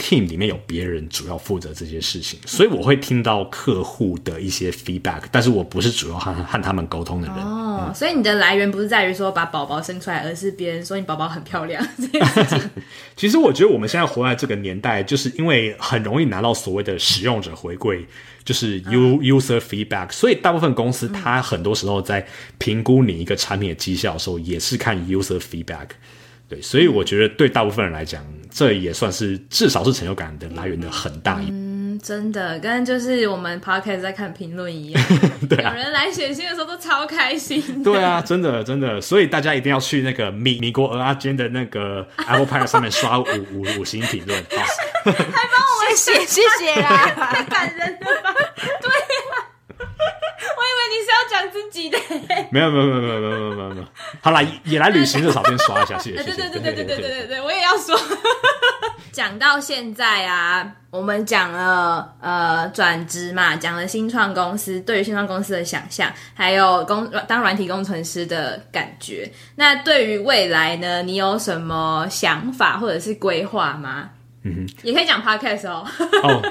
[0.00, 7.36] team 里面有别人主要负责这些事情，所以我会听到客户的一些 feedback，但是我不是主要和和他们沟通的人。
[7.36, 12.70] 哦，嗯、所以你的来源不是在于说把宝宝生出来，而是别人说你宝宝很漂亮 这件事情。
[13.14, 18.04] 其实我觉得我们现在活在这个年代，就是因为很容易拿到所谓的使用者回馈，
[18.42, 25.88] 就是 u user feedback，所以大部分公司它很多时候在评估你一个产品的绩效的时候，也是看 user feedback。
[26.50, 31.46] 对，所以我觉得对大部分人来讲，这也算是至少是成就感的来源的很大一。
[31.50, 35.02] 嗯，真的，跟就是我们 podcast 在看评论一样，
[35.48, 37.82] 对啊，有人来写信的时候都超开心。
[37.84, 44.58] 对啊，真的真的，所以大家一定要去那个米米国蚵仔煎的那个 Apple Podcast 上面刷五 五五星评论啊，
[45.04, 48.34] 还帮我们写谢谢啦，太感人了吧？
[48.56, 48.90] 对。
[50.50, 51.98] 我以为你是要讲自己的，
[52.50, 53.86] 没有没有没有没有没有没有没有，
[54.20, 56.22] 好啦，也来旅行的时候，先刷一下，谢谢。
[56.22, 57.98] 对对对对对对对对对，我也要说。
[59.12, 69.28] 讲到现在啊，我们讲了呃转职嘛，讲了新创公司对于新创公司的想象，还有工当软体工程师的感觉。
[69.56, 74.10] 那对于未来呢，你有什么想法或者是规划吗？
[74.44, 75.84] 嗯哼，也可以讲 podcast 哦。
[76.22, 76.42] 哦。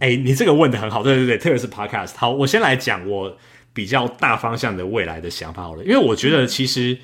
[0.00, 2.12] 哎、欸，你这个问的很好，对对对，特别是 Podcast。
[2.16, 3.36] 好，我先来讲我
[3.72, 6.98] 比较大方向的未来的想法好了，因为我觉得其实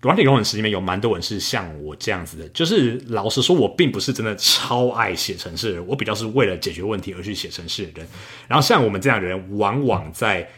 [0.00, 8.08] 软体工程师里面有蛮多人是像我这样子的，就是老实说，我并不是真的超爱写程式的人，我比较是为了解决问题而去写程式的人。
[8.48, 10.48] 然后像我们这样的人，往往在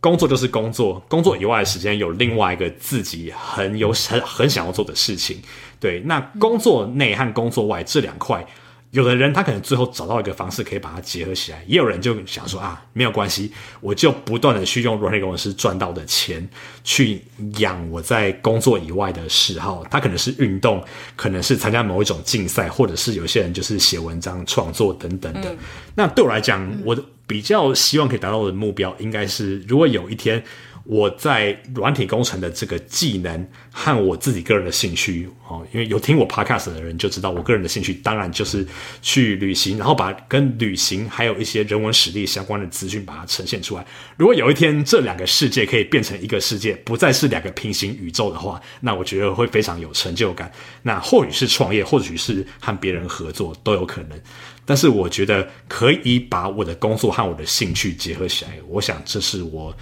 [0.00, 5.40] 工作就是工作，工作以外的时间有另外一个自己很有很很想要做的事情。
[5.78, 8.46] 对，那工作内和工作外这两块。
[8.90, 16.48] 有的人他可能最后找到一个方式可以把它结合起来，也有人就想说啊，没有关系，我就不断的去用软体工程师赚到的钱
[16.82, 17.22] 去
[17.58, 19.84] 养我在工作以外的嗜好。
[19.90, 25.52] 他可能是运动，可能是参加某一种竞赛，或者是有些人就是写文章创作等等的。
[25.52, 25.58] 嗯、
[25.94, 30.42] 那对我来讲，我比较希望可以达到的目标，应该是如果有一天。
[30.90, 38.66] 我在软体工程的这个技能和我自己个人的兴趣哦，因为有听我 podcast 的人就知道，我个人的兴趣当然就是
[39.00, 43.86] 去旅行，然后把跟旅行还有一些人文史地相关的资讯把它呈现出来。
[44.16, 50.50] 如果有一天这两个世界可以变成一个世界，不再是两个平行宇宙的话，那我觉得会非常有成就感。
[50.82, 54.20] 那或许是创业，或许是和别人合作都有可能。
[54.64, 59.72] 但是我觉得可以把我的工作和我的兴趣结合起来，我想这是我。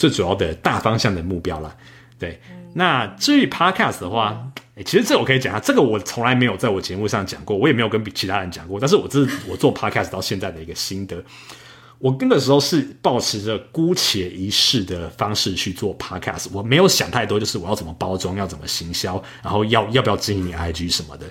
[0.00, 1.76] 最主要的大方向的目标了，
[2.18, 2.40] 对。
[2.72, 4.50] 那至于 podcast 的话，
[4.86, 8.80] 其实这我可以讲啊，这个我从来没有在我节目上讲过，我也没有跟其他人讲过。
[8.80, 11.22] 但是我这是我做 podcast 到现在的一个心得。
[12.00, 21.30] 我跟的时候是抱持着姑且一试的方式去做 podcast，我没有想太多，就是我要怎么包装，要怎么行销，然后要要不要经营 IG 什么的。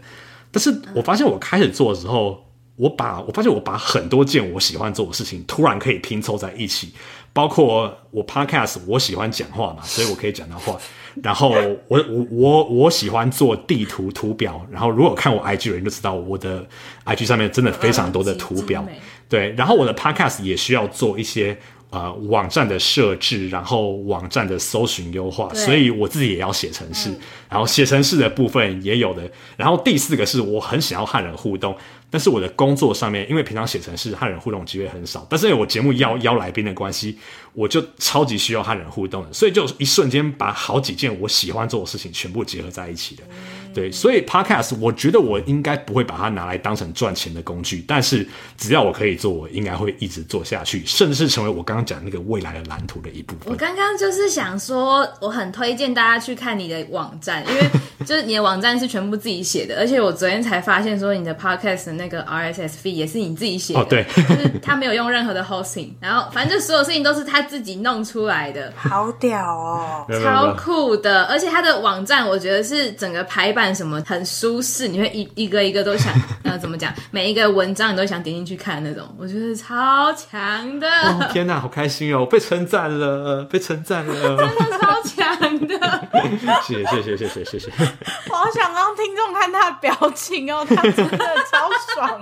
[0.51, 6.93] 但是我发现我开始做的时候，我把我发现我把很多件我喜欢做的事情，突然可以拼凑在一起。
[7.33, 10.77] 包括我 podcast，我喜欢讲话嘛，所以我可以讲到话。
[11.23, 11.49] 然后
[11.87, 14.65] 我我我我喜欢做地图图表。
[14.71, 16.65] 然后如果看我 IG 的人就知道，我的
[17.05, 18.85] IG 上面真的非常多的图表。
[19.27, 21.57] 对，然后我的 podcast 也需要做一些
[21.89, 29.29] 呃网站的设置，然后网站的搜寻优化，所以我自己也要写程式，嗯、然后写程式的部分也有的。
[29.57, 31.75] 然后第四个是我很想要和人互动。
[32.09, 37.17] 但是我的工作上面，因为平常写程式和人互动机会很少，但是因为我节目邀邀来宾的关系，
[37.53, 43.23] 我就超级需要和人互动的，所以就一瞬间把好几件我喜欢做的事情全部结合在一起的。
[43.71, 53.53] 对，所以 Podcast 我觉得我应该不会把它拿来当成赚钱的工具，但是只要我可以做，我应该会一直做下去，甚至是成为我刚刚讲那个未来的蓝图的一部分。
[53.53, 57.69] 我刚刚就是想说，我很推荐大家去看你的网站，因为
[58.03, 61.98] 就是你的网站是全部自己写的，而且我昨天才发现说你的 Podcast。
[61.99, 76.13] 那个 RSS feed 也是你自己写的，哦，对，就是他没有用任何的 hosting，然后反正就所有事情都是他自己弄出来的，好屌哦，超酷的，而且他的网站我觉得是整个排版什么很舒适，你会一一个一个都想
[76.43, 85.18] 呃怎么讲，每一个文章你都想点进去看那种，我觉得超强的，哦，天哪，好开心哦，被称赞了，被称赞了， 真的超强
[85.67, 86.07] 的，
[86.63, 87.71] 谢谢谢谢谢谢谢谢，
[88.29, 91.69] 我好想让听众看他的表情哦， 他真的超。
[91.95, 92.21] 爽！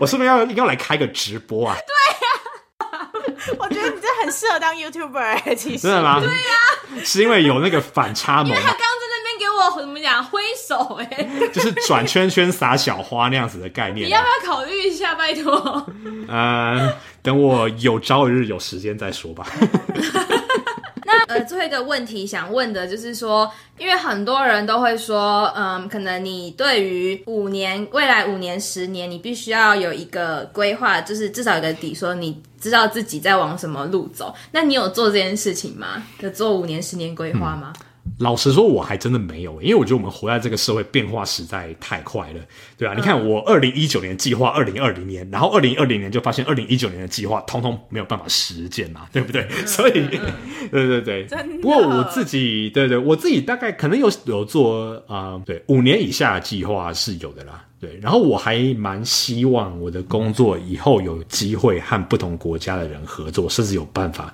[0.00, 1.76] 我是不是要要来开个直播啊？
[1.86, 2.28] 对呀、
[2.78, 3.10] 啊，
[3.58, 6.20] 我觉得你这很适合当 YouTuber 其实真的吗？
[6.20, 8.48] 对呀、啊，是因为有那个反差萌。
[8.48, 14.08] 因为他刚刚在那边给我怎么讲挥手哎、欸，就是转圈圈撒小花那样子的概念、啊。
[14.08, 15.14] 你要不要考虑一下？
[15.14, 15.86] 拜托。
[16.28, 19.46] 呃，等我有朝一日有时间再说吧。
[21.28, 34.34] 呃，最后一个问题想问的就是说，因为很多人都会说，嗯，可能你对于五年、未来五年、十年，你必须要有一个规划，就是至少有个底，说你知道自己在往什么路走。
[34.50, 36.02] 那你有做这件事情吗？
[36.20, 37.72] 有做五年、十年规划吗？
[38.18, 42.40] 老实说，我还真的没有，因为我觉得我们活在这个社会变化实在太快了，
[42.76, 49.46] 对啊，嗯、你看，我二零一九年计划二零二零年，然后二零二零年就发现二零一九年的计划通通没有办法实践嘛，对不对？
[49.50, 57.64] 嗯、所以，嗯、对对对，不过我自己，对对，我自己大概可能有有做啊、呃，对，五年以下的计划是有的啦。
[57.82, 64.32] 对，然后我还蛮希望我的工作以后有机会和不同国家的人合作，甚至有办法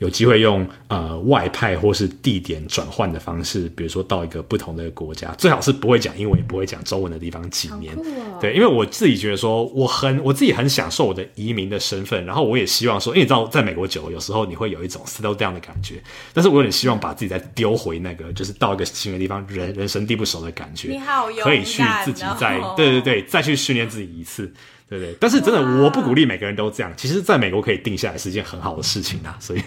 [0.00, 7.96] 有机会用呃外派或是地点转换的方式，比如说到一个不同的国家，最好是不会讲英文也不会讲中文的地方几年。
[7.96, 8.02] 哦、
[8.38, 16.02] 对，因为我自己觉得说我很我自己很享受我的移民的身份，然后我也希望说，因为你知道在美国久了，有时候你会有一种 settle down 的感觉，
[16.34, 22.89] 但是我有点希望把自己再丢回那个就是到一个新的地方，人人生地不熟的感觉，你好，可以去自己在对。
[22.90, 24.52] 对对对，再去训练自己一次，
[24.90, 25.16] 对对。
[25.20, 26.92] 但是真的，我不鼓励每个人都这样。
[26.96, 29.36] 其实，在美国可以定下来是一件很好的事情啊。
[29.38, 29.62] 所以，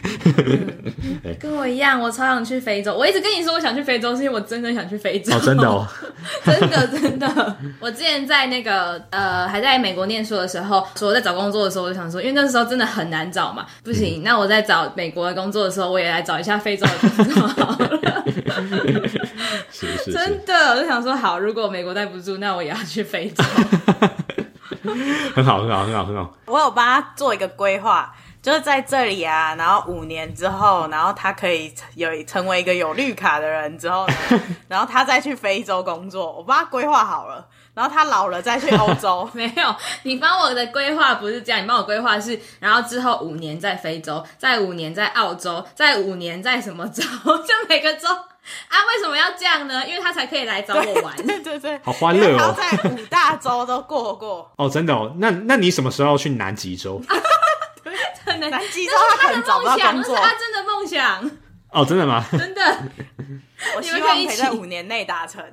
[1.40, 2.94] 跟我一样，我超想去非洲。
[2.94, 5.40] 我一直跟你说我想去非洲，是因为我真的想去非洲。
[5.40, 5.88] 真的哦，
[6.44, 7.58] 真的真的。
[7.80, 14.22] 我之前在那个呃还在美国念书的时候，说我在找工作的时候，我就想说，因为那时候真的很难找嘛，不行。
[14.24, 18.24] 那我在找美国的工作的时候，我也来找一下非洲的工作好了。
[19.72, 23.44] 是是是，真的，我就想说，好，如果美国待不住，那我也要去非洲。
[25.34, 26.34] 很好，很好，很好，很好。
[26.46, 34.14] 我有帮他做一个规划，就是在这里啊，然后五年之后，然后他可以有成为一个有绿卡的人之后呢，
[34.68, 36.32] 然后他再去非洲工作。
[36.34, 39.30] 我帮他规划好了，然后他老了再去欧洲。
[39.34, 47.02] 没有，你帮我的规划不是这样，你帮我规划是，然后之后五年在非洲，在五年在澳洲，在五年在什么州？
[47.24, 48.08] 就每个州。
[48.68, 49.88] 啊，为什么要这样呢？
[49.88, 51.16] 因为他才可以来找我玩。
[51.18, 52.54] 对对对，好欢乐哦！
[52.58, 54.52] 他在五大洲都过过。
[54.58, 55.14] 哦，真的哦。
[55.18, 57.02] 那那你什么时候要去南极洲？
[58.26, 60.16] 对，南极洲他可能找不到工作。
[60.16, 61.32] 那是他真的梦想。
[61.70, 62.24] 哦，真的吗？
[62.32, 62.84] 真的。
[63.76, 65.44] 我希望可以在五年内达成。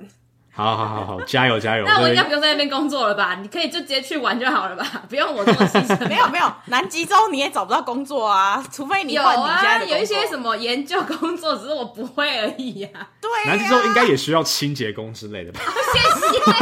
[0.53, 1.85] 好好好好，加油加油！
[1.85, 3.35] 那我应该不用在那边工作了吧？
[3.41, 4.85] 你可以就直接去玩就好了吧？
[5.07, 5.97] 不用我这么牺牲。
[6.09, 9.13] 没有没有，南极洲你也找不到工作啊，除非你。
[9.13, 13.07] 有啊，有一些什么研究工作，只是我不会而已呀、啊。
[13.21, 15.61] 对、啊，南极洲应该也需要清洁工之类的吧？
[15.93, 16.39] 谢谢。
[16.39, 16.53] 对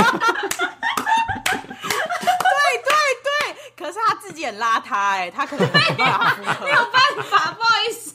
[2.84, 2.92] 对
[3.24, 8.14] 对，可是他自己很邋遢哎、欸，他可能没有办法，没有办法，不好意思，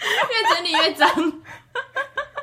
[0.00, 1.41] 越整理越脏。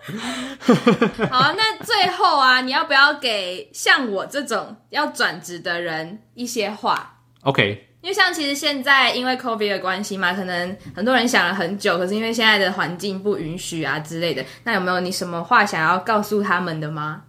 [1.30, 17.24] 好啊，那最后啊，你要不要给像我这种要转职的人一些话？OK，因为像其实现在因为 COVID 的关系嘛，可能很多人想了很久，可是因为现在的环境不允许啊之类的，那有没有你什么话想要告诉他们的吗？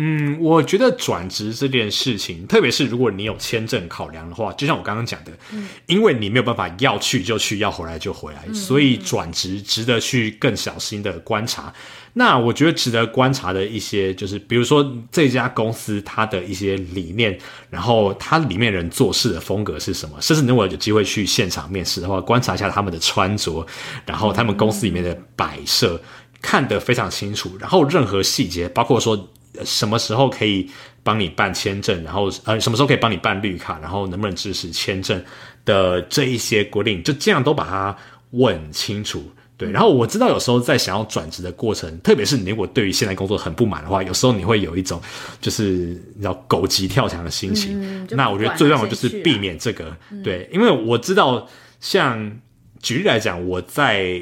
[0.00, 11.74] 嗯，我觉得转职这件事情，特别是如果你有签证考量的话，就像我刚刚讲的，嗯，因为你没有办法要去就去，要回来就回来，嗯，所以转职值得去更小心的观察。
[12.14, 17.38] 那我觉得值得观察的一些，就是比如说这家公司它的一些理念，
[17.68, 23.66] 然后它里面人做事的风格是什么，甚至如果有机会去现场面试的话，观察一下他们的穿着，
[24.06, 26.00] 然后他们公司里面的摆设，嗯，
[26.40, 27.56] 看得非常清楚。
[27.60, 29.28] 然后任何细节，包括说
[29.64, 30.68] 什么时候可以
[31.02, 35.22] 帮你办签证，然后呃什么时候可以帮你办绿卡，然后能不能支持签证
[35.64, 37.96] 的这一些规定，就这样都把它
[38.30, 39.22] 问清楚。
[39.56, 45.02] 对，然后我知道有时候在想要转职的过程，特别是你如果对于现在工作很不满的话，有时候你会有一种
[45.40, 47.76] 就是你知道狗急跳墙的心情。
[47.82, 49.96] 嗯、那我觉得最重要就是避免这个。
[50.22, 51.44] 对，因为我知道，
[51.80, 52.38] 像
[52.80, 54.20] 举例来讲，我在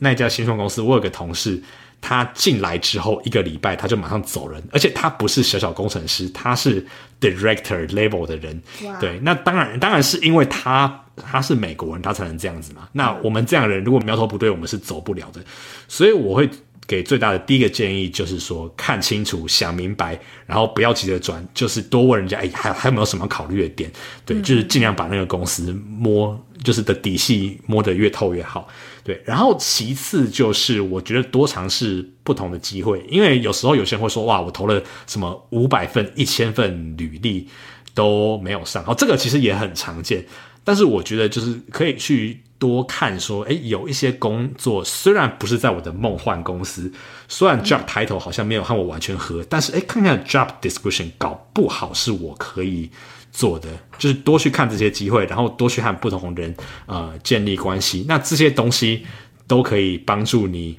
[0.00, 1.62] 那家新创公司，我有个同事。
[2.00, 6.84] 他进来之后一个礼拜，他就马上走人，而且他不是小小工程师，他是
[7.20, 8.62] director level 的人。
[9.00, 12.88] 对，那当然，当然是因为他他是美国人，他才能这样子嘛。
[12.92, 15.40] 那我们这样的人，如果苗头不对，我们是走不了的。
[15.88, 16.48] 所以我会
[16.88, 23.92] 给最大的第一个建议，就是说看清楚、想明白，然后不要急着转，就是多问人家，哎，还还有没有什么考虑的点？
[24.24, 28.66] 对，就是尽量把那个公司摸，就是的底细摸得越透越好。
[29.04, 37.46] 对，然后其次就是我觉得多尝试不同的机会，因为有时候有些人会说，哇，我投了什么五百份、一千份履历
[37.92, 40.24] 都没有上，哦，这个其实也很常见。
[40.64, 46.92] 但是我觉得就是可以去多看，说，诶，有一些工作虽然不是在我的梦幻公司，
[47.28, 52.90] 虽然 job title 好像没有和我完全合，但是诶，看看 job description 搞不好是我可以。
[53.30, 56.52] 做的就是多去看这些机会，然后多去和不同人
[56.86, 58.04] 呃建立关系。
[58.08, 59.06] 那这些东西
[59.46, 60.76] 都可以帮助你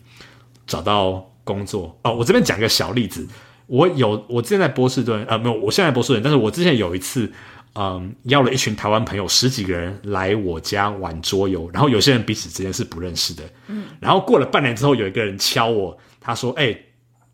[0.66, 2.16] 找到工作哦。
[2.16, 3.26] 我这边讲个小例子，
[3.68, 7.32] 我有我之前在波士顿呃没有，我现在在波士顿，但是我之前有一次
[7.74, 16.86] 嗯、呃、邀了一群台湾朋友十几个人来我家玩桌游，然后有些人彼此之间是不认识的，嗯，然后过了半年之后，有一个人敲我，他说：“哎、欸。”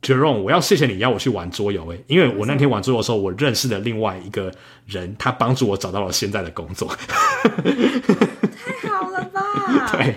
[0.02, 4.52] Jerome，我要谢谢你邀我去玩桌游诶，因为我那天玩桌游的时候，我认识了另外一个
[4.86, 6.88] 人，他帮助我找到了现在的工作。
[7.42, 9.42] 太好了吧？
[9.92, 10.16] 对，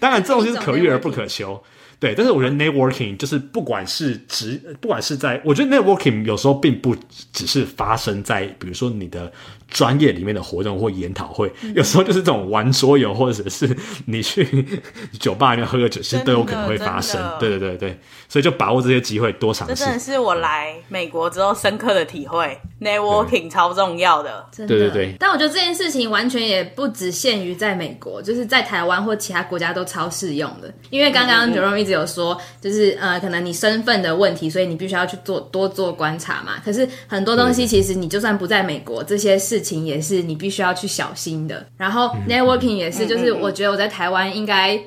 [0.00, 1.62] 当然这东西是可遇而不可求。
[1.98, 6.94] 对，但是我觉得 networking 就是不管是职，不管是在，我觉得 networking 有时候并不
[7.32, 9.32] 只是发生在，比如说你的
[9.68, 13.74] 专业里面的活动或研讨会，嗯、有时候就是这种玩桌游，或者是
[14.04, 14.46] 你去
[15.18, 17.18] 酒吧里面喝个酒，其实都有可能会发生。
[17.40, 19.74] 对对对对，所以就把握这些机会，多尝试。
[19.74, 24.46] 这真的是我来美国之后深刻的体会，networking 超重要的。
[24.52, 24.76] 真的。
[24.76, 25.16] 对对对。
[25.18, 30.72] 但我觉得这件事情完全也不只限于在美国，就是在台湾或其他国家都超适用的。
[30.90, 36.60] 因为刚刚 Jerome 只有说，就是呃，可能你身份的问题，所以你必须要去做多做观察嘛。
[36.64, 41.64] 可是很多东西，其实你就算不在美国，这些事情也是你必须要去小心的。
[41.76, 44.78] 然后 networking 也是，就是我觉得我在台湾应该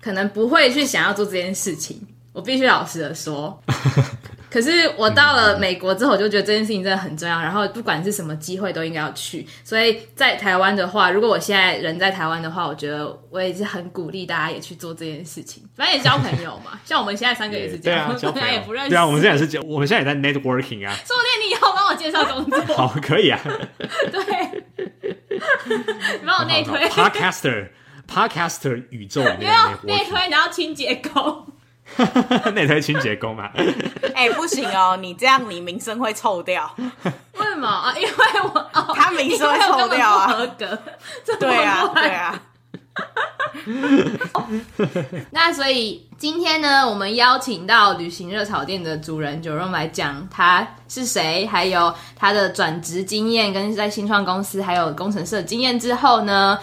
[0.00, 2.00] 可能不会去想要做这件事情。
[2.32, 3.56] 我必须老实的说。
[4.56, 7.38] 可是我到了美国之后，我就觉得这件事情真的很重要。
[7.38, 9.46] 然后不管是什么机会，都应该要去。
[9.62, 15.62] 所以在台湾的话，如果我现在人在台湾的话，我觉得我也是很鼓励大家也去做这件事情。
[15.76, 18.88] 反正也交朋友嘛， 像我们现在三个也是这样，大家、啊、也不认识。
[18.88, 20.96] 对啊，我们现在也是交，我们现在也在 networking 啊。
[21.04, 23.38] 说不定你以后帮我介绍工作，好，可以啊。
[24.10, 24.64] 对，
[26.18, 29.52] 你帮我内推 podcaster，podcaster 宇宙里面
[29.82, 31.46] 内推，然后清洁工。
[32.54, 33.50] 内推清洁工嘛！
[34.14, 36.70] 哎、欸，不行哦，你这样你名声会臭掉。
[36.78, 37.94] 为什么啊？
[37.96, 38.10] 因为
[38.42, 40.78] 我哦，他名声会臭掉啊，合格。
[41.38, 42.40] 对啊，对啊。
[45.30, 56.58] 那所以今天呢，我们邀请到旅行热炒店的主人 Jerome 来讲他是谁，还有他的转职经验，跟在新创公司还有工程师的经验之后呢，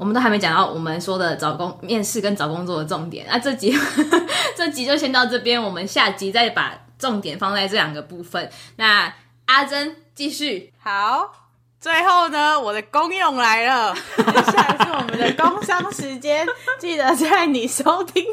[0.00, 3.26] 我们都还没讲到我们说的找工面试跟找工作的重点。
[3.28, 3.78] 那这集
[4.56, 8.50] 这集就先到这边，我们下集再把重点放在这两个部分。
[8.76, 9.12] 那
[9.44, 10.72] 阿珍继续。
[10.82, 11.30] 好，
[11.78, 16.46] 最后呢，我的功用来了，接 下来是我们的工商时间，
[16.78, 18.24] 记得在你收听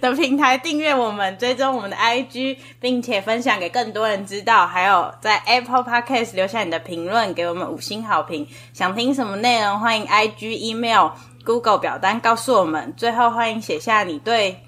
[0.00, 4.66] 的平台订阅我们，追踪我们的 IG，并且分享给更多人知道。
[4.66, 8.46] 还有在 Apple Podcast 留下你的评论，给我们五星好评。
[8.72, 11.10] 想听什么内容，欢迎 IG、Email、
[11.44, 12.92] Google 表单告诉我们。
[12.96, 14.60] 最后，欢迎写下你对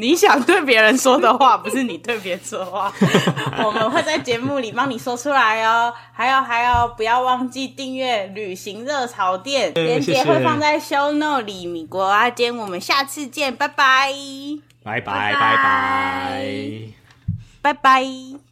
[0.00, 2.92] 你想对别人说的话，不是你对别人说的话，
[3.64, 5.92] 我们会在节目里帮你说出来哦。
[6.12, 11.66] 还有还有，不要忘记订阅旅行热潮店，链接会放在 show note 里。
[11.66, 14.12] 米国阿坚，我们下次见，拜拜，
[14.82, 16.44] 拜拜拜拜，
[17.60, 18.47] 拜拜。